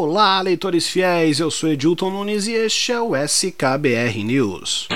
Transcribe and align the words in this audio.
Olá, 0.00 0.40
leitores 0.40 0.88
fiéis, 0.88 1.40
eu 1.40 1.50
sou 1.50 1.68
Edilton 1.68 2.10
Nunes 2.10 2.46
e 2.46 2.52
este 2.52 2.92
é 2.92 3.00
o 3.00 3.16
SKBR 3.16 4.22
News. 4.22 4.86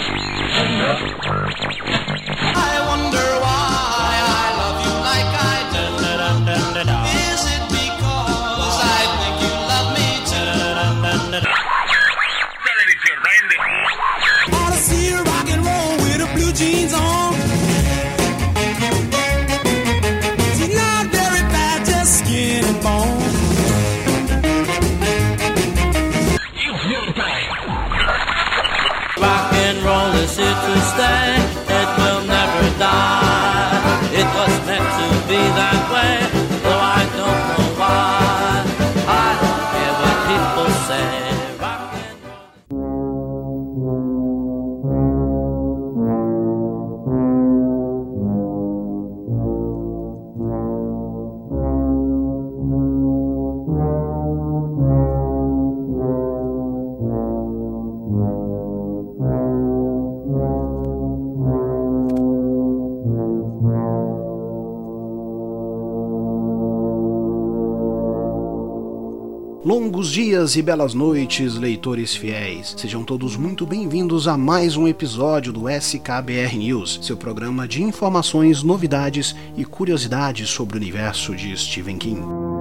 Longos 69.65 70.11
dias 70.11 70.57
e 70.57 70.63
belas 70.63 70.93
noites, 70.93 71.55
leitores 71.55 72.17
fiéis. 72.17 72.75
Sejam 72.77 73.05
todos 73.05 73.37
muito 73.37 73.65
bem-vindos 73.65 74.27
a 74.27 74.37
mais 74.37 74.77
um 74.77 74.89
episódio 74.89 75.53
do 75.53 75.69
SKBR 75.69 76.59
News, 76.59 76.99
seu 77.01 77.17
programa 77.17 77.69
de 77.69 77.81
informações, 77.81 78.65
novidades 78.65 79.37
e 79.57 79.65
curiosidades 79.65 80.51
sobre 80.51 80.77
o 80.77 80.81
universo 80.81 81.33
de 81.37 81.57
Stephen 81.57 81.97
King. 81.97 82.52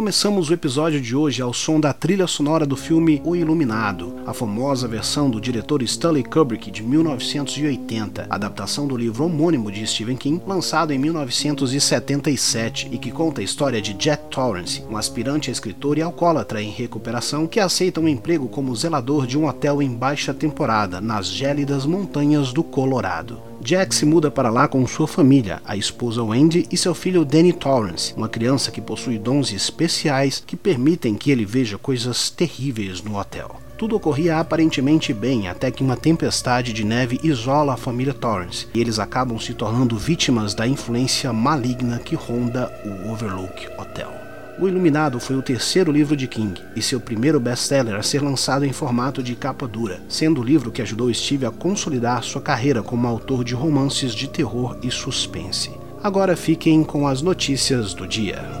Começamos 0.00 0.48
o 0.48 0.54
episódio 0.54 0.98
de 0.98 1.14
hoje 1.14 1.42
ao 1.42 1.52
som 1.52 1.78
da 1.78 1.92
trilha 1.92 2.26
sonora 2.26 2.64
do 2.64 2.74
filme 2.74 3.20
O 3.22 3.36
Iluminado, 3.36 4.16
a 4.26 4.32
famosa 4.32 4.88
versão 4.88 5.28
do 5.28 5.38
diretor 5.38 5.82
Stanley 5.82 6.24
Kubrick 6.24 6.70
de 6.70 6.82
1980, 6.82 8.26
adaptação 8.30 8.86
do 8.88 8.96
livro 8.96 9.26
homônimo 9.26 9.70
de 9.70 9.86
Stephen 9.86 10.16
King, 10.16 10.42
lançado 10.46 10.94
em 10.94 10.98
1977 10.98 12.88
e 12.90 12.96
que 12.96 13.10
conta 13.10 13.42
a 13.42 13.44
história 13.44 13.82
de 13.82 13.92
Jack 13.92 14.30
Torrance, 14.30 14.82
um 14.90 14.96
aspirante 14.96 15.50
a 15.50 15.52
escritor 15.52 15.98
e 15.98 16.02
alcoólatra 16.02 16.62
em 16.62 16.70
recuperação 16.70 17.46
que 17.46 17.60
aceita 17.60 18.00
um 18.00 18.08
emprego 18.08 18.48
como 18.48 18.74
zelador 18.74 19.26
de 19.26 19.36
um 19.36 19.46
hotel 19.46 19.82
em 19.82 19.94
baixa 19.94 20.32
temporada 20.32 20.98
nas 20.98 21.26
gélidas 21.26 21.84
montanhas 21.84 22.54
do 22.54 22.64
Colorado. 22.64 23.49
Jack 23.62 23.94
se 23.94 24.06
muda 24.06 24.30
para 24.30 24.48
lá 24.48 24.66
com 24.66 24.86
sua 24.86 25.06
família, 25.06 25.60
a 25.66 25.76
esposa 25.76 26.22
Wendy 26.22 26.66
e 26.72 26.78
seu 26.78 26.94
filho 26.94 27.26
Danny 27.26 27.52
Torrance, 27.52 28.14
uma 28.16 28.28
criança 28.28 28.70
que 28.70 28.80
possui 28.80 29.18
dons 29.18 29.52
especiais 29.52 30.42
que 30.44 30.56
permitem 30.56 31.14
que 31.14 31.30
ele 31.30 31.44
veja 31.44 31.76
coisas 31.76 32.30
terríveis 32.30 33.02
no 33.02 33.18
hotel. 33.18 33.60
Tudo 33.76 33.96
ocorria 33.96 34.38
aparentemente 34.38 35.12
bem 35.12 35.48
até 35.48 35.70
que 35.70 35.82
uma 35.82 35.96
tempestade 35.96 36.72
de 36.72 36.84
neve 36.84 37.20
isola 37.22 37.74
a 37.74 37.76
família 37.76 38.14
Torrance 38.14 38.66
e 38.74 38.80
eles 38.80 38.98
acabam 38.98 39.38
se 39.38 39.52
tornando 39.52 39.98
vítimas 39.98 40.54
da 40.54 40.66
influência 40.66 41.30
maligna 41.32 41.98
que 41.98 42.14
ronda 42.14 42.72
o 42.84 43.12
Overlook 43.12 43.68
Hotel. 43.78 44.29
O 44.60 44.68
Iluminado 44.68 45.18
foi 45.18 45.36
o 45.36 45.42
terceiro 45.42 45.90
livro 45.90 46.14
de 46.14 46.28
King 46.28 46.60
e 46.76 46.82
seu 46.82 47.00
primeiro 47.00 47.40
best-seller 47.40 47.94
a 47.94 48.02
ser 48.02 48.22
lançado 48.22 48.66
em 48.66 48.74
formato 48.74 49.22
de 49.22 49.34
capa 49.34 49.66
dura, 49.66 50.02
sendo 50.06 50.42
o 50.42 50.44
livro 50.44 50.70
que 50.70 50.82
ajudou 50.82 51.12
Steve 51.14 51.46
a 51.46 51.50
consolidar 51.50 52.22
sua 52.22 52.42
carreira 52.42 52.82
como 52.82 53.08
autor 53.08 53.42
de 53.42 53.54
romances 53.54 54.14
de 54.14 54.28
terror 54.28 54.76
e 54.82 54.90
suspense. 54.90 55.70
Agora 56.02 56.36
fiquem 56.36 56.84
com 56.84 57.08
as 57.08 57.22
notícias 57.22 57.94
do 57.94 58.06
dia. 58.06 58.59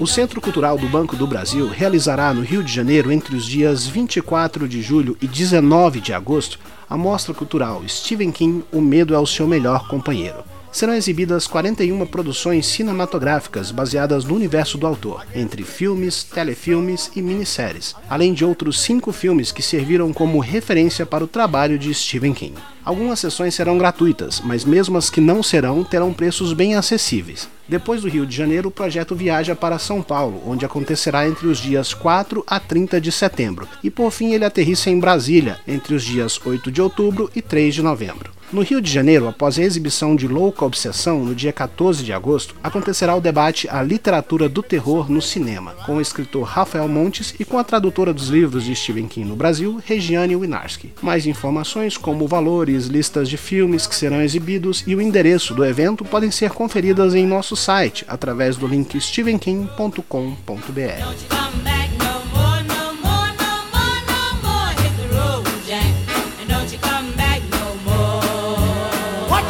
O 0.00 0.06
Centro 0.06 0.40
Cultural 0.40 0.78
do 0.78 0.88
Banco 0.88 1.14
do 1.14 1.26
Brasil 1.26 1.68
realizará 1.68 2.32
no 2.32 2.40
Rio 2.40 2.64
de 2.64 2.72
Janeiro, 2.72 3.12
entre 3.12 3.36
os 3.36 3.44
dias 3.44 3.86
24 3.86 4.66
de 4.66 4.80
julho 4.80 5.14
e 5.20 5.28
19 5.28 6.00
de 6.00 6.14
agosto, 6.14 6.58
a 6.88 6.96
mostra 6.96 7.34
cultural 7.34 7.82
Stephen 7.86 8.32
King 8.32 8.64
O 8.72 8.80
Medo 8.80 9.14
é 9.14 9.18
o 9.18 9.26
Seu 9.26 9.46
Melhor 9.46 9.86
Companheiro 9.88 10.42
serão 10.72 10.94
exibidas 10.94 11.46
41 11.46 12.06
produções 12.06 12.66
cinematográficas 12.66 13.70
baseadas 13.70 14.24
no 14.24 14.34
universo 14.34 14.78
do 14.78 14.86
autor, 14.86 15.26
entre 15.34 15.64
filmes, 15.64 16.22
telefilmes 16.22 17.10
e 17.16 17.20
minisséries, 17.20 17.94
além 18.08 18.32
de 18.32 18.44
outros 18.44 18.80
cinco 18.80 19.12
filmes 19.12 19.50
que 19.50 19.62
serviram 19.62 20.12
como 20.12 20.38
referência 20.38 21.04
para 21.04 21.24
o 21.24 21.28
trabalho 21.28 21.78
de 21.78 21.92
Stephen 21.92 22.32
King. 22.32 22.54
Algumas 22.84 23.18
sessões 23.18 23.54
serão 23.54 23.78
gratuitas, 23.78 24.40
mas 24.44 24.64
mesmo 24.64 24.96
as 24.96 25.10
que 25.10 25.20
não 25.20 25.42
serão 25.42 25.82
terão 25.82 26.12
preços 26.12 26.52
bem 26.52 26.76
acessíveis. 26.76 27.48
Depois 27.70 28.02
do 28.02 28.08
Rio 28.08 28.26
de 28.26 28.36
Janeiro, 28.36 28.68
o 28.68 28.72
projeto 28.72 29.14
viaja 29.14 29.54
para 29.54 29.78
São 29.78 30.02
Paulo, 30.02 30.42
onde 30.44 30.64
acontecerá 30.64 31.28
entre 31.28 31.46
os 31.46 31.58
dias 31.58 31.94
4 31.94 32.42
a 32.44 32.58
30 32.58 33.00
de 33.00 33.12
setembro, 33.12 33.68
e 33.80 33.88
por 33.88 34.10
fim 34.10 34.32
ele 34.32 34.44
aterrissa 34.44 34.90
em 34.90 34.98
Brasília, 34.98 35.56
entre 35.68 35.94
os 35.94 36.02
dias 36.02 36.40
8 36.44 36.68
de 36.68 36.82
outubro 36.82 37.30
e 37.32 37.40
3 37.40 37.76
de 37.76 37.80
novembro. 37.80 38.39
No 38.52 38.62
Rio 38.62 38.80
de 38.80 38.90
Janeiro, 38.90 39.28
após 39.28 39.56
a 39.56 39.62
exibição 39.62 40.16
de 40.16 40.26
Louca 40.26 40.64
Obsessão, 40.64 41.24
no 41.24 41.36
dia 41.36 41.52
14 41.52 42.02
de 42.02 42.12
agosto, 42.12 42.56
acontecerá 42.60 43.14
o 43.14 43.20
debate 43.20 43.68
A 43.70 43.80
Literatura 43.80 44.48
do 44.48 44.60
Terror 44.60 45.08
no 45.08 45.22
Cinema, 45.22 45.76
com 45.86 45.98
o 45.98 46.00
escritor 46.00 46.42
Rafael 46.42 46.88
Montes 46.88 47.32
e 47.38 47.44
com 47.44 47.58
a 47.58 47.64
tradutora 47.64 48.12
dos 48.12 48.26
livros 48.26 48.64
de 48.64 48.74
Stephen 48.74 49.06
King 49.06 49.28
no 49.28 49.36
Brasil, 49.36 49.80
Regiane 49.86 50.34
Winarski. 50.34 50.92
Mais 51.00 51.26
informações, 51.26 51.96
como 51.96 52.26
valores, 52.26 52.86
listas 52.86 53.28
de 53.28 53.36
filmes 53.36 53.86
que 53.86 53.94
serão 53.94 54.20
exibidos 54.20 54.82
e 54.84 54.96
o 54.96 55.00
endereço 55.00 55.54
do 55.54 55.64
evento 55.64 56.04
podem 56.04 56.32
ser 56.32 56.50
conferidas 56.50 57.14
em 57.14 57.24
nosso 57.24 57.54
site 57.54 58.04
através 58.08 58.56
do 58.56 58.66
link 58.66 59.00
stevenking.com.br. 59.00 61.79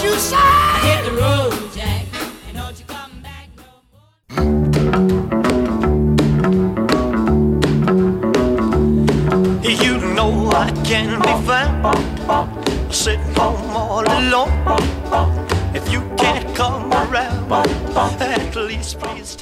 you 0.02 0.14
say. 0.14 0.36
Hit 0.82 1.04
the 1.04 1.12
road, 1.12 1.52
Jack, 1.74 2.06
and 2.48 2.56
don't 2.56 2.78
you 2.78 2.86
come 2.86 3.20
back 3.22 3.48
no 3.56 3.64
more. 3.92 4.00
You 9.62 9.98
know 10.14 10.50
I 10.52 10.70
can 10.84 11.20
be 11.20 11.34
found 11.46 12.94
sitting 12.94 13.38
on 13.38 13.59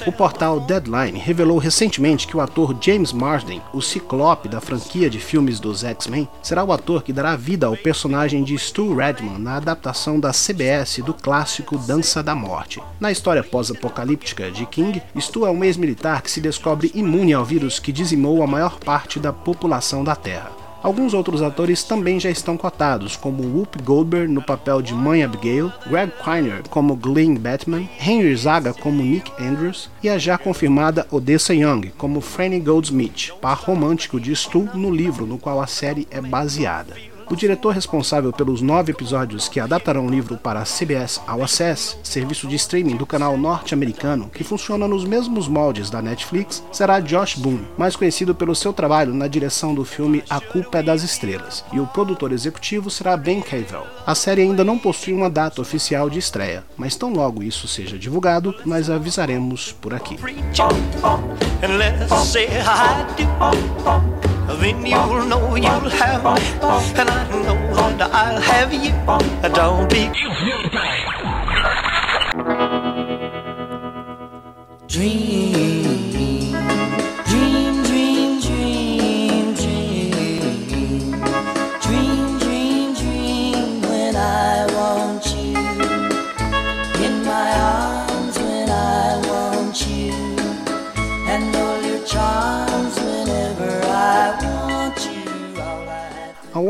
O 0.07 0.11
portal 0.11 0.59
Deadline 0.59 1.19
revelou 1.19 1.59
recentemente 1.59 2.25
que 2.25 2.35
o 2.35 2.41
ator 2.41 2.75
James 2.81 3.13
Marsden, 3.13 3.61
o 3.71 3.81
ciclope 3.81 4.49
da 4.49 4.59
franquia 4.59 5.09
de 5.09 5.19
filmes 5.19 5.59
dos 5.59 5.83
X-Men, 5.83 6.27
será 6.41 6.63
o 6.63 6.71
ator 6.71 7.03
que 7.03 7.13
dará 7.13 7.35
vida 7.35 7.67
ao 7.67 7.77
personagem 7.77 8.43
de 8.43 8.57
Stu 8.57 8.95
Redman 8.95 9.37
na 9.37 9.57
adaptação 9.57 10.19
da 10.19 10.31
CBS 10.31 10.99
do 11.05 11.13
clássico 11.13 11.77
Dança 11.77 12.23
da 12.23 12.33
Morte. 12.33 12.81
Na 12.99 13.11
história 13.11 13.43
pós-apocalíptica 13.43 14.49
de 14.49 14.65
King, 14.65 15.01
Stu 15.19 15.45
é 15.45 15.51
um 15.51 15.63
ex-militar 15.63 16.21
que 16.23 16.31
se 16.31 16.41
descobre 16.41 16.91
imune 16.95 17.33
ao 17.33 17.45
vírus 17.45 17.77
que 17.77 17.91
dizimou 17.91 18.41
a 18.41 18.47
maior 18.47 18.79
parte 18.79 19.19
da 19.19 19.31
população 19.31 20.03
da 20.03 20.15
Terra. 20.15 20.58
Alguns 20.81 21.13
outros 21.13 21.41
atores 21.41 21.83
também 21.83 22.19
já 22.19 22.29
estão 22.29 22.55
cotados, 22.55 23.17
como 23.17 23.43
Whoopi 23.43 23.83
Goldberg 23.83 24.31
no 24.31 24.41
papel 24.41 24.81
de 24.81 24.93
Mãe 24.93 25.23
Abigail, 25.23 25.71
Greg 25.87 26.11
Kiner 26.23 26.63
como 26.69 26.95
Glenn 26.95 27.35
Batman, 27.35 27.83
Henry 27.99 28.35
Zaga 28.35 28.73
como 28.73 29.03
Nick 29.03 29.29
Andrews 29.41 29.89
e 30.01 30.07
a 30.07 30.17
já 30.17 30.37
confirmada 30.37 31.05
Odessa 31.11 31.53
Young 31.53 31.91
como 31.97 32.21
Franny 32.21 32.61
Goldsmith, 32.61 33.33
par 33.41 33.57
romântico 33.57 34.19
de 34.19 34.33
Stu 34.33 34.69
no 34.73 34.89
livro 34.89 35.25
no 35.25 35.37
qual 35.37 35.61
a 35.61 35.67
série 35.67 36.07
é 36.09 36.21
baseada. 36.21 37.08
O 37.29 37.35
diretor 37.35 37.75
responsável 37.75 38.33
pelos 38.33 38.59
nove 38.59 38.91
episódios 38.91 39.47
que 39.47 39.59
adaptarão 39.59 40.07
o 40.07 40.09
livro 40.09 40.35
para 40.35 40.61
a 40.61 40.65
CBS 40.65 41.21
All 41.27 41.43
Access, 41.43 41.95
serviço 42.01 42.47
de 42.47 42.55
streaming 42.55 42.95
do 42.95 43.05
canal 43.05 43.37
norte-americano 43.37 44.31
que 44.33 44.43
funciona 44.43 44.87
nos 44.87 45.05
mesmos 45.05 45.47
moldes 45.47 45.91
da 45.91 46.01
Netflix, 46.01 46.63
será 46.71 46.99
Josh 46.99 47.35
Boone, 47.35 47.67
mais 47.77 47.95
conhecido 47.95 48.33
pelo 48.33 48.55
seu 48.55 48.73
trabalho 48.73 49.13
na 49.13 49.27
direção 49.27 49.75
do 49.75 49.85
filme 49.85 50.23
A 50.27 50.41
Culpa 50.41 50.79
é 50.79 50.83
das 50.83 51.03
Estrelas, 51.03 51.63
e 51.71 51.79
o 51.79 51.85
produtor 51.85 52.31
executivo 52.31 52.89
será 52.89 53.15
Ben 53.15 53.41
Cavell. 53.41 53.85
A 54.07 54.15
série 54.15 54.41
ainda 54.41 54.63
não 54.63 54.79
possui 54.79 55.13
uma 55.13 55.29
data 55.29 55.61
oficial 55.61 56.09
de 56.09 56.17
estreia, 56.17 56.63
mas 56.75 56.95
tão 56.95 57.13
logo 57.13 57.43
isso 57.43 57.67
seja 57.67 57.95
divulgado, 57.95 58.55
nós 58.65 58.89
avisaremos 58.89 59.71
por 59.71 59.93
aqui 59.93 60.17
then 64.55 64.85
you'll 64.85 65.25
know 65.25 65.55
you'll 65.55 65.89
have 65.89 66.25
me, 66.25 66.39
and 66.99 67.09
I 67.09 67.29
know 67.29 67.97
that 67.97 68.09
I'll 68.11 68.41
have 68.41 68.73
you. 68.73 68.93
Don't 69.53 69.89
be. 69.89 70.09
Dream, 74.87 75.78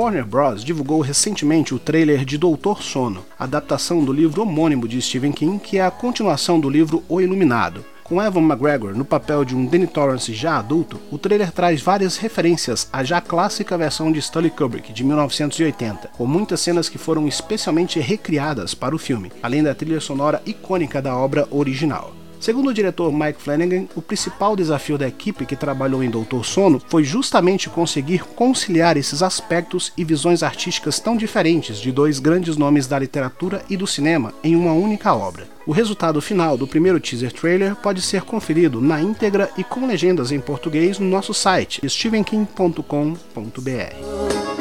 Warner 0.10 0.26
Bros. 0.26 0.64
divulgou 0.64 1.02
recentemente 1.02 1.76
o 1.76 1.78
trailer 1.78 2.26
de 2.26 2.36
Doutor 2.36 2.82
Sono, 2.82 3.24
adaptação 3.38 4.04
do 4.04 4.12
livro 4.12 4.42
homônimo 4.42 4.88
de 4.88 5.00
Stephen 5.00 5.32
King, 5.32 5.60
que 5.60 5.78
é 5.78 5.86
a 5.86 5.92
continuação 5.92 6.60
do 6.60 6.68
livro 6.68 7.04
O 7.08 7.22
Iluminado. 7.22 7.86
Com 8.04 8.20
Evan 8.20 8.42
McGregor 8.42 8.96
no 8.96 9.06
papel 9.06 9.46
de 9.46 9.56
um 9.56 9.68
Danny 9.68 9.86
Torrance 9.86 10.34
já 10.34 10.58
adulto, 10.58 11.00
o 11.12 11.20
trailer 11.20 11.52
traz 11.52 11.80
várias 11.80 12.18
referências 12.18 12.90
à 12.92 13.04
já 13.04 13.22
clássica 13.22 13.78
versão 13.78 14.12
de 14.12 14.18
Stanley 14.18 14.50
Kubrick 14.50 14.92
de 14.92 15.04
1980, 15.04 16.08
com 16.18 16.26
muitas 16.26 16.60
cenas 16.60 16.90
que 16.90 16.98
foram 16.98 17.28
especialmente 17.28 18.00
recriadas 18.00 18.74
para 18.74 18.96
o 18.96 19.00
filme, 19.00 19.32
além 19.44 19.62
da 19.62 19.76
trilha 19.76 20.00
sonora 20.00 20.42
icônica 20.44 21.00
da 21.04 21.16
obra 21.16 21.48
original. 21.52 22.19
Segundo 22.40 22.70
o 22.70 22.74
diretor 22.74 23.12
Mike 23.12 23.42
Flanagan, 23.42 23.86
o 23.96 24.02
principal 24.02 24.56
desafio 24.56 24.98
da 24.98 25.08
equipe 25.08 25.46
que 25.46 25.58
trabalhou 25.58 26.02
em 26.02 26.10
Doutor 26.10 26.46
Sono 26.46 26.82
foi 26.88 27.04
justamente 27.04 27.70
conseguir 27.70 28.24
conciliar 28.24 28.96
esses 28.96 29.22
aspectos 29.22 29.92
e 29.98 30.06
visões 30.06 30.42
artísticas 30.42 31.00
tão 31.00 31.18
diferentes 31.18 31.80
de 31.80 31.92
dois 31.92 32.20
grandes 32.20 32.56
nomes 32.56 32.88
da 32.88 32.98
literatura 32.98 33.62
e 33.70 33.76
do 33.76 33.86
cinema 33.86 34.34
em 34.42 34.56
uma 34.56 34.72
única 34.72 35.14
obra. 35.14 35.48
O 35.68 35.72
resultado 35.72 36.22
final 36.22 36.58
do 36.58 36.66
primeiro 36.66 37.00
teaser 37.00 37.34
trailer 37.34 37.76
pode 37.76 38.02
ser 38.02 38.22
conferido 38.22 38.80
na 38.80 39.02
íntegra 39.02 39.52
e 39.58 39.64
com 39.64 39.86
legendas 39.86 40.32
em 40.32 40.40
português 40.40 40.98
no 40.98 41.08
nosso 41.08 41.34
site 41.34 41.82
stevenking.com.br. 41.88 44.59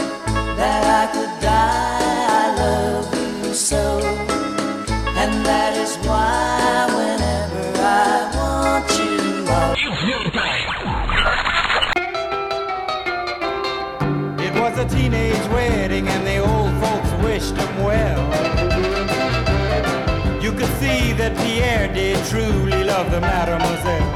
teenage 14.89 15.47
wedding 15.49 16.09
and 16.09 16.27
the 16.27 16.39
old 16.39 16.73
folks 16.83 17.11
wished 17.25 17.57
him 17.57 17.85
well. 17.85 18.23
You 20.43 20.53
could 20.53 20.73
see 20.81 21.13
that 21.15 21.37
Pierre 21.37 21.93
did 21.93 22.25
truly 22.27 22.85
love 22.85 23.11
the 23.11 23.21
mademoiselle. 23.21 24.13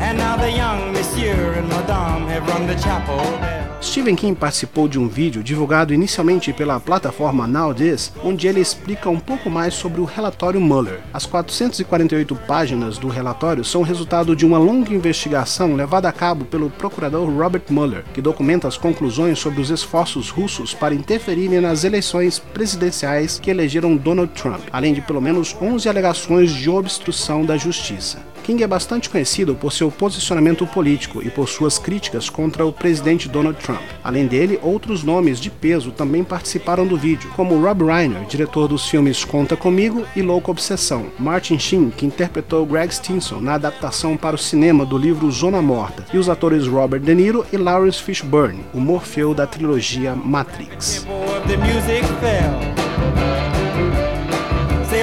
And 0.00 0.18
now 0.18 0.36
the 0.36 0.50
young 0.50 0.92
monsieur 0.92 1.52
and 1.52 1.68
madame 1.68 2.26
have 2.28 2.46
rung 2.48 2.66
the 2.66 2.76
chapel 2.76 3.18
bell. 3.40 3.59
Stephen 3.82 4.14
King 4.14 4.38
participou 4.38 4.86
de 4.86 4.98
um 4.98 5.08
vídeo 5.08 5.42
divulgado 5.42 5.94
inicialmente 5.94 6.52
pela 6.52 6.78
plataforma 6.78 7.46
NowThis, 7.46 8.12
onde 8.22 8.46
ele 8.46 8.60
explica 8.60 9.08
um 9.08 9.18
pouco 9.18 9.48
mais 9.48 9.72
sobre 9.72 10.02
o 10.02 10.04
relatório 10.04 10.60
Mueller. 10.60 11.00
As 11.14 11.24
448 11.24 12.36
páginas 12.46 12.98
do 12.98 13.08
relatório 13.08 13.64
são 13.64 13.82
resultado 13.82 14.36
de 14.36 14.44
uma 14.44 14.58
longa 14.58 14.92
investigação 14.92 15.74
levada 15.74 16.10
a 16.10 16.12
cabo 16.12 16.44
pelo 16.44 16.68
procurador 16.68 17.26
Robert 17.30 17.62
Mueller, 17.70 18.04
que 18.12 18.20
documenta 18.20 18.68
as 18.68 18.76
conclusões 18.76 19.38
sobre 19.38 19.62
os 19.62 19.70
esforços 19.70 20.28
russos 20.28 20.74
para 20.74 20.94
interferirem 20.94 21.60
nas 21.60 21.82
eleições 21.82 22.38
presidenciais 22.38 23.38
que 23.38 23.50
elegeram 23.50 23.96
Donald 23.96 24.30
Trump, 24.34 24.60
além 24.70 24.92
de 24.92 25.00
pelo 25.00 25.22
menos 25.22 25.56
11 25.60 25.88
alegações 25.88 26.52
de 26.52 26.68
obstrução 26.68 27.46
da 27.46 27.56
justiça. 27.56 28.29
King 28.40 28.62
é 28.62 28.66
bastante 28.66 29.08
conhecido 29.08 29.54
por 29.54 29.72
seu 29.72 29.90
posicionamento 29.90 30.66
político 30.66 31.22
e 31.22 31.30
por 31.30 31.48
suas 31.48 31.78
críticas 31.78 32.28
contra 32.28 32.64
o 32.64 32.72
presidente 32.72 33.28
Donald 33.28 33.58
Trump. 33.60 33.82
Além 34.02 34.26
dele, 34.26 34.58
outros 34.62 35.04
nomes 35.04 35.38
de 35.38 35.50
peso 35.50 35.90
também 35.90 36.24
participaram 36.24 36.86
do 36.86 36.96
vídeo, 36.96 37.30
como 37.36 37.60
Rob 37.60 37.84
Reiner, 37.84 38.24
diretor 38.26 38.68
dos 38.68 38.88
filmes 38.88 39.24
Conta 39.24 39.56
Comigo 39.56 40.04
e 40.16 40.22
Louca 40.22 40.50
Obsessão, 40.50 41.06
Martin 41.18 41.58
Sheen, 41.58 41.90
que 41.90 42.06
interpretou 42.06 42.66
Greg 42.66 42.94
Stinson 42.94 43.40
na 43.40 43.54
adaptação 43.54 44.16
para 44.16 44.36
o 44.36 44.38
cinema 44.38 44.84
do 44.84 44.98
livro 44.98 45.30
Zona 45.30 45.62
Morta, 45.62 46.04
e 46.12 46.18
os 46.18 46.28
atores 46.28 46.66
Robert 46.66 47.00
De 47.00 47.14
Niro 47.14 47.46
e 47.52 47.56
Lawrence 47.56 48.02
Fishburne, 48.02 48.64
o 48.74 48.80
Morfeu 48.80 49.34
da 49.34 49.46
trilogia 49.46 50.14
Matrix. 50.14 51.06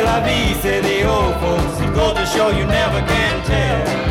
La 0.01 0.19
vie, 0.19 0.53
say 0.61 0.81
the 0.81 1.07
old 1.07 1.33
folks. 1.39 1.79
It 1.79 1.93
to 2.17 2.25
show 2.25 2.49
you 2.49 2.65
never 2.65 2.99
can 3.07 3.43
tell. 3.45 4.06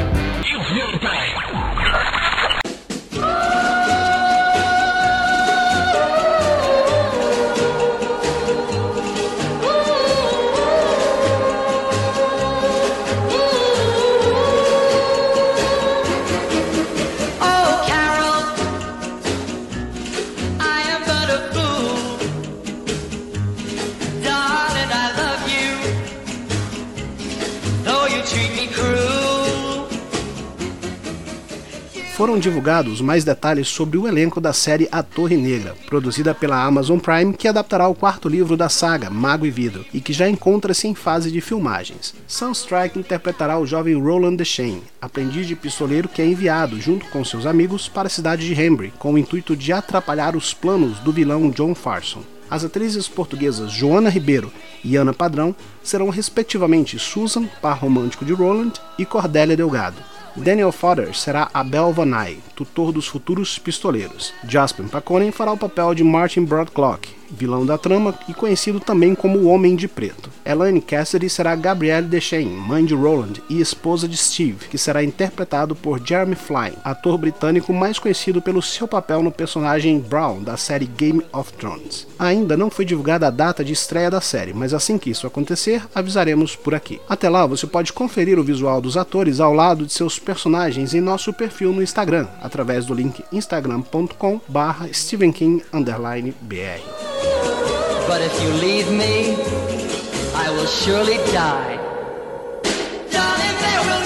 Foram 32.17 32.39
divulgados 32.39 33.03
mais 33.03 33.25
detalhes 33.25 33.69
sobre 33.69 33.99
o 33.99 34.09
elenco 34.09 34.41
da 34.41 34.51
série 34.51 34.89
A 34.91 35.03
Torre 35.03 35.37
Negra, 35.37 35.77
produzida 35.85 36.35
pela 36.35 36.65
Amazon 36.65 36.99
Prime, 36.99 37.35
que 37.35 37.47
adaptará 37.47 37.87
o 37.89 37.95
quarto 37.95 38.27
livro 38.27 38.57
da 38.57 38.71
saga, 38.71 39.11
Mago 39.11 39.45
e 39.45 39.51
Vidro, 39.51 39.85
e 39.93 40.01
que 40.01 40.15
já 40.15 40.27
encontra-se 40.27 40.89
em 40.89 40.95
fase 40.95 41.31
de 41.31 41.43
filmagens. 41.43 42.15
Sunstrike 42.27 42.99
interpretará 42.99 43.59
o 43.59 43.67
jovem 43.67 44.01
Roland 44.01 44.37
Deschain, 44.37 44.81
aprendiz 44.99 45.47
de 45.47 45.55
pistoleiro 45.55 46.09
que 46.09 46.23
é 46.23 46.27
enviado, 46.27 46.81
junto 46.81 47.05
com 47.11 47.23
seus 47.23 47.45
amigos, 47.45 47.87
para 47.87 48.07
a 48.07 48.11
cidade 48.11 48.47
de 48.47 48.59
Hembry, 48.59 48.95
com 48.99 49.13
o 49.13 49.19
intuito 49.19 49.55
de 49.55 49.71
atrapalhar 49.71 50.35
os 50.35 50.55
planos 50.55 50.99
do 51.01 51.13
vilão 51.13 51.51
John 51.51 51.75
Farson. 51.75 52.23
As 52.49 52.65
atrizes 52.65 53.07
portuguesas 53.07 53.71
Joana 53.71 54.09
Ribeiro 54.09 54.51
e 54.83 54.97
Ana 54.97 55.13
Padrão 55.13 55.55
serão 55.83 56.09
respectivamente 56.09 56.99
Susan, 56.99 57.45
par 57.61 57.77
romântico 57.77 58.25
de 58.25 58.33
Roland, 58.33 58.73
e 58.99 59.05
Cordélia 59.05 59.55
Delgado. 59.55 60.16
Daniel 60.37 60.71
Fodder 60.71 61.15
será 61.15 61.49
Abel 61.55 61.93
Vanai, 61.93 62.39
tutor 62.55 62.93
dos 62.93 63.09
futuros 63.09 63.59
pistoleiros. 63.59 64.35
Jasper 64.47 64.87
Paconen 64.87 65.33
fará 65.33 65.51
o 65.53 65.57
papel 65.57 65.95
de 65.95 66.05
Martin 66.05 66.45
Broadclock, 66.45 67.09
vilão 67.31 67.67
da 67.67 67.79
trama 67.79 68.15
e 68.29 68.35
conhecido 68.35 68.81
também 68.81 69.15
como 69.15 69.39
o 69.39 69.47
Homem 69.47 69.77
de 69.77 69.89
Preto. 69.89 70.31
Elaine 70.45 70.81
Cassidy 70.81 71.29
será 71.29 71.55
Gabrielle 71.55 72.07
Deschênes, 72.07 72.59
mãe 72.59 72.85
de 72.85 72.95
Roland 72.95 73.35
e 73.49 73.61
esposa 73.61 74.07
de 74.07 74.17
Steve, 74.17 74.69
que 74.71 74.79
será 74.79 75.03
interpretado 75.03 75.75
por 75.75 76.05
Jeremy 76.05 76.35
Flynn, 76.35 76.75
ator 76.85 77.19
britânico 77.19 77.73
mais 77.73 77.99
conhecido 77.99 78.41
pelo 78.41 78.63
seu 78.63 78.87
papel 78.87 79.23
no 79.23 79.33
personagem 79.33 79.99
Brown 79.99 80.43
da 80.43 80.57
série 80.57 80.87
Game 80.87 81.25
of 81.33 81.53
Thrones. 81.55 82.07
Ainda 82.19 82.57
não 82.57 82.71
foi 82.71 82.85
divulgada 82.85 83.27
a 83.27 83.31
data 83.31 83.65
de 83.65 83.73
estreia 83.73 84.11
da 84.11 84.21
série, 84.21 84.55
mas 84.55 84.73
assim 84.73 84.99
que 84.99 85.11
isso 85.11 85.27
acontecer, 85.27 85.83
avisaremos 85.95 86.55
por 86.55 86.75
aqui. 86.75 87.01
Até 87.09 87.29
lá, 87.29 87.47
você 87.47 87.67
pode 87.67 87.93
conferir 87.93 88.39
o 88.39 88.45
visual 88.45 88.81
dos 88.81 88.97
atores 88.97 89.41
ao 89.41 89.53
lado 89.53 89.87
de 89.87 89.93
seus 89.93 90.19
personagens 90.19 90.95
em 90.95 91.01
nosso 91.01 91.33
perfil 91.33 91.73
no 91.73 91.83
Instagram, 91.83 92.27
através 92.41 92.87
do 92.87 92.95
link 92.95 93.25
instagram.com/barra 93.33 94.89
stevenking_br. 94.93 97.16
But 98.09 98.23
if 98.23 98.41
you 98.41 98.51
leave 98.51 98.89
me, 98.91 99.35
I 100.35 100.49
will 100.51 100.67
surely 100.67 101.17
die. 101.33 101.77
Darling, 103.11 103.57
there 103.65 103.83
will 103.83 104.06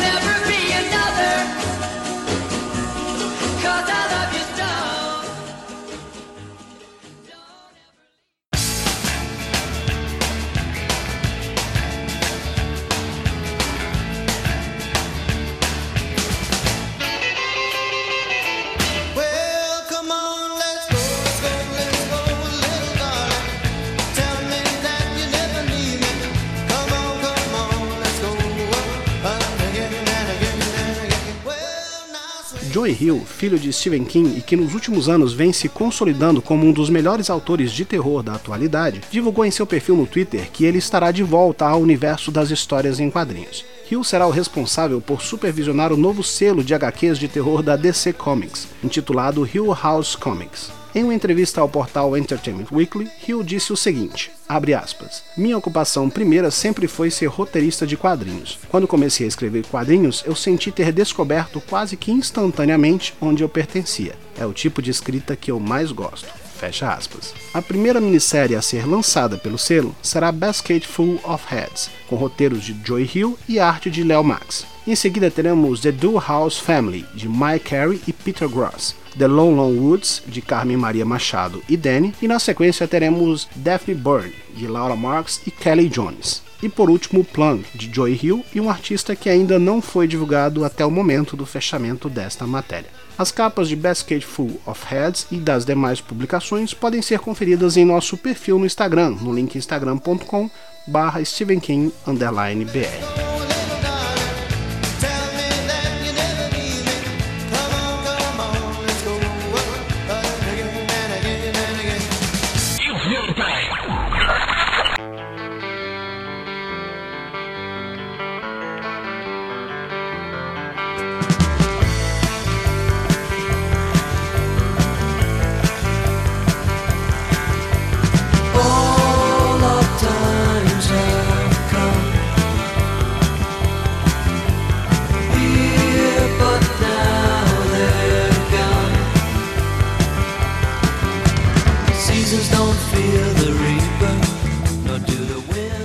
Joey 32.81 32.97
Hill, 32.99 33.21
filho 33.27 33.59
de 33.59 33.71
Stephen 33.75 34.07
King 34.07 34.39
e 34.39 34.41
que 34.41 34.57
nos 34.57 34.73
últimos 34.73 35.07
anos 35.07 35.35
vem 35.35 35.53
se 35.53 35.69
consolidando 35.69 36.41
como 36.41 36.67
um 36.67 36.73
dos 36.73 36.89
melhores 36.89 37.29
autores 37.29 37.73
de 37.73 37.85
terror 37.85 38.23
da 38.23 38.33
atualidade, 38.33 39.03
divulgou 39.11 39.45
em 39.45 39.51
seu 39.51 39.67
perfil 39.67 39.97
no 39.97 40.07
Twitter 40.07 40.49
que 40.51 40.65
ele 40.65 40.79
estará 40.79 41.13
de 41.13 41.23
volta 41.23 41.67
ao 41.67 41.79
universo 41.79 42.31
das 42.31 42.51
histórias 42.51 42.99
em 42.99 43.11
quadrinhos. 43.11 43.67
Hill 43.91 44.03
será 44.03 44.27
o 44.27 44.31
responsável 44.31 44.99
por 44.99 45.21
supervisionar 45.21 45.93
o 45.93 45.97
novo 45.97 46.23
selo 46.23 46.65
de 46.65 46.75
HQs 46.75 47.19
de 47.19 47.29
terror 47.29 47.63
da 47.63 47.77
DC 47.77 48.15
Comics, 48.15 48.67
intitulado 48.83 49.47
Hill 49.47 49.75
House 49.75 50.17
Comics. 50.17 50.80
Em 50.93 51.05
uma 51.05 51.15
entrevista 51.15 51.61
ao 51.61 51.69
portal 51.69 52.17
Entertainment 52.17 52.67
Weekly, 52.73 53.09
Hill 53.27 53.45
disse 53.45 53.73
o 53.73 53.77
seguinte: 53.77 54.33
aspas. 54.49 55.23
Minha 55.37 55.57
ocupação 55.57 56.11
primeira 56.11 56.51
sempre 56.51 56.89
foi 56.89 57.11
ser 57.11 57.27
roteirista 57.27 57.87
de 57.87 57.97
quadrinhos. 57.97 58.59
Quando 58.69 58.89
comecei 58.89 59.25
a 59.25 59.29
escrever 59.29 59.65
quadrinhos, 59.67 60.25
eu 60.27 60.35
senti 60.35 60.73
ter 60.73 60.93
descoberto 60.93 61.63
quase 61.69 61.97
que 61.97 62.11
instantaneamente 62.11 63.15
onde 63.21 63.45
eu 63.45 63.49
pertencia. 63.49 64.17
É 64.37 64.45
o 64.45 64.53
tipo 64.53 64.83
de 64.83 64.91
escrita 64.91 65.37
que 65.37 65.51
eu 65.51 65.61
mais 65.61 65.93
gosto. 65.93 66.40
Fecha 66.61 66.93
aspas. 66.93 67.35
A 67.55 67.63
primeira 67.63 68.03
minissérie 68.03 68.55
a 68.55 68.61
ser 68.61 68.87
lançada 68.87 69.39
pelo 69.39 69.57
selo 69.57 69.97
será 70.03 70.31
Basket 70.31 70.87
Full 70.87 71.19
of 71.25 71.43
Heads, 71.49 71.91
com 72.07 72.17
roteiros 72.17 72.63
de 72.63 72.77
Joy 72.85 73.11
Hill 73.15 73.39
e 73.49 73.59
arte 73.59 73.91
de 73.91 74.03
Leo 74.03 74.23
Max. 74.23 74.67
Em 74.87 74.95
seguida 74.95 75.31
teremos 75.31 75.81
The 75.81 75.91
Dual 75.91 76.23
House 76.23 76.59
Family, 76.59 77.07
de 77.15 77.27
Mike 77.27 77.71
Carey 77.71 78.01
e 78.07 78.13
Peter 78.13 78.47
Gross, 78.47 78.95
The 79.19 79.27
Long 79.27 79.55
Long 79.55 79.75
Woods, 79.79 80.23
de 80.27 80.43
Carmen 80.43 80.77
Maria 80.77 81.07
Machado 81.07 81.63
e 81.67 81.79
Danny, 81.79 82.15
e 82.21 82.29
na 82.29 82.39
sequência 82.39 82.87
teremos 82.87 83.49
Daphne 83.57 83.95
Byrne, 83.95 84.35
de 84.55 84.67
Laura 84.67 84.95
Marks 84.95 85.41
e 85.47 85.51
Kelly 85.51 85.89
Jones. 85.89 86.43
E 86.63 86.69
por 86.69 86.91
último, 86.91 87.25
Plum, 87.25 87.63
de 87.75 87.91
Joy 87.93 88.19
Hill 88.23 88.45
e 88.55 88.61
um 88.61 88.69
artista 88.69 89.17
que 89.17 89.31
ainda 89.31 89.59
não 89.59 89.81
foi 89.81 90.07
divulgado 90.07 90.65
até 90.65 90.85
o 90.85 90.91
momento 90.91 91.37
do 91.37 91.47
fechamento 91.47 92.09
desta 92.09 92.47
matéria. 92.47 92.91
As 93.17 93.31
capas 93.31 93.69
de 93.69 93.77
Basket 93.77 94.23
Full 94.23 94.61
of 94.65 94.85
Heads 94.87 95.27
e 95.31 95.37
das 95.37 95.65
demais 95.65 96.01
publicações 96.01 96.73
podem 96.73 97.03
ser 97.03 97.21
conferidas 97.21 97.77
em 97.77 97.85
nosso 97.85 98.17
perfil 98.17 98.59
no 98.59 98.67
Instagram, 98.67 99.11
no 99.21 99.33
link 99.33 99.57
instagram.com 99.57 100.51
barra 100.87 101.21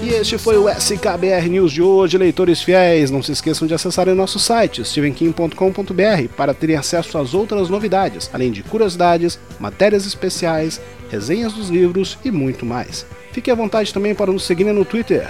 E 0.05 0.09
este 0.09 0.37
foi 0.37 0.55
o 0.55 0.69
SKBR 0.69 1.49
News 1.49 1.71
de 1.71 1.81
hoje, 1.81 2.15
leitores 2.15 2.61
fiéis. 2.61 3.09
Não 3.09 3.23
se 3.23 3.31
esqueçam 3.31 3.67
de 3.67 3.73
acessarem 3.73 4.13
nosso 4.13 4.37
site, 4.37 4.85
stevenkim.com.br, 4.85 6.29
para 6.37 6.53
terem 6.53 6.75
acesso 6.75 7.17
às 7.17 7.33
outras 7.33 7.69
novidades, 7.69 8.29
além 8.31 8.51
de 8.51 8.61
curiosidades, 8.61 9.39
matérias 9.59 10.05
especiais, 10.05 10.79
resenhas 11.09 11.53
dos 11.53 11.69
livros 11.69 12.19
e 12.23 12.29
muito 12.29 12.67
mais. 12.67 13.03
Fique 13.31 13.49
à 13.49 13.55
vontade 13.55 13.91
também 13.91 14.13
para 14.13 14.31
nos 14.31 14.43
seguir 14.43 14.65
no 14.65 14.85
Twitter, 14.85 15.27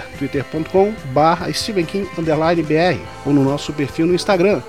stevenkim_br 1.54 2.98
ou 3.24 3.32
no 3.32 3.44
nosso 3.44 3.72
perfil 3.72 4.06
no 4.06 4.14
Instagram, 4.14 4.60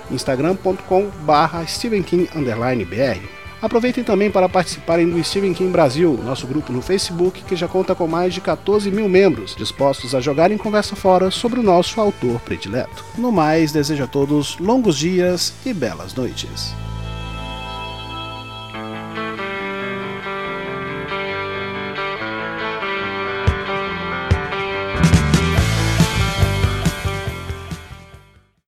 stevenkim_br. 1.66 3.37
Aproveitem 3.60 4.04
também 4.04 4.30
para 4.30 4.48
participarem 4.48 5.08
do 5.08 5.22
Stephen 5.22 5.52
King 5.52 5.72
Brasil, 5.72 6.18
nosso 6.24 6.46
grupo 6.46 6.72
no 6.72 6.80
Facebook, 6.80 7.42
que 7.42 7.56
já 7.56 7.66
conta 7.66 7.94
com 7.94 8.06
mais 8.06 8.32
de 8.32 8.40
14 8.40 8.90
mil 8.90 9.08
membros, 9.08 9.56
dispostos 9.56 10.14
a 10.14 10.20
jogar 10.20 10.52
em 10.52 10.56
conversa 10.56 10.94
fora 10.94 11.30
sobre 11.30 11.58
o 11.58 11.62
nosso 11.62 12.00
autor 12.00 12.40
predileto. 12.40 13.04
No 13.16 13.32
mais, 13.32 13.72
desejo 13.72 14.04
a 14.04 14.06
todos 14.06 14.58
longos 14.58 14.96
dias 14.96 15.52
e 15.66 15.74
belas 15.74 16.14
noites. 16.14 16.72